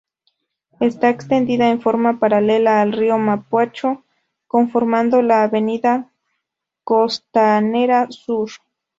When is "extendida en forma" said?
1.11-2.17